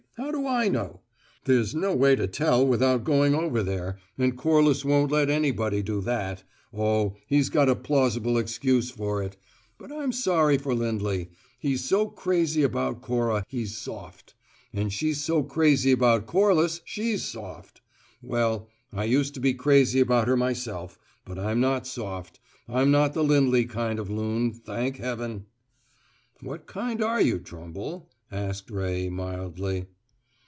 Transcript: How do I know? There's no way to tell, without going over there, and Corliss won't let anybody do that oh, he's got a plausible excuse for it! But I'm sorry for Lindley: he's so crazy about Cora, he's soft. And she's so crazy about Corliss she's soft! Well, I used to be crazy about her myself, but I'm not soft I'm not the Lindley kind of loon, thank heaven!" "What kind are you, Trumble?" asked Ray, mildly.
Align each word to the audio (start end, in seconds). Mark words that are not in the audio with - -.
How 0.17 0.29
do 0.29 0.45
I 0.45 0.67
know? 0.69 1.01
There's 1.45 1.73
no 1.73 1.95
way 1.95 2.15
to 2.15 2.27
tell, 2.27 2.65
without 2.67 3.03
going 3.03 3.33
over 3.33 3.63
there, 3.63 3.97
and 4.19 4.37
Corliss 4.37 4.85
won't 4.85 5.11
let 5.11 5.29
anybody 5.31 5.81
do 5.81 5.99
that 6.01 6.43
oh, 6.73 7.15
he's 7.25 7.49
got 7.49 7.69
a 7.69 7.75
plausible 7.75 8.37
excuse 8.37 8.91
for 8.91 9.23
it! 9.23 9.35
But 9.79 9.91
I'm 9.91 10.11
sorry 10.11 10.57
for 10.59 10.75
Lindley: 10.75 11.31
he's 11.57 11.83
so 11.85 12.07
crazy 12.07 12.61
about 12.61 13.01
Cora, 13.01 13.43
he's 13.47 13.77
soft. 13.77 14.35
And 14.73 14.93
she's 14.93 15.23
so 15.23 15.41
crazy 15.43 15.91
about 15.91 16.27
Corliss 16.27 16.81
she's 16.85 17.23
soft! 17.25 17.81
Well, 18.21 18.67
I 18.93 19.05
used 19.05 19.33
to 19.35 19.39
be 19.39 19.55
crazy 19.55 19.99
about 20.01 20.27
her 20.27 20.37
myself, 20.37 20.99
but 21.25 21.39
I'm 21.39 21.59
not 21.61 21.87
soft 21.87 22.39
I'm 22.69 22.91
not 22.91 23.13
the 23.13 23.23
Lindley 23.23 23.65
kind 23.65 23.97
of 23.97 24.09
loon, 24.09 24.53
thank 24.53 24.97
heaven!" 24.97 25.45
"What 26.41 26.67
kind 26.67 27.01
are 27.01 27.21
you, 27.21 27.39
Trumble?" 27.39 28.11
asked 28.31 28.69
Ray, 28.69 29.09
mildly. 29.09 29.85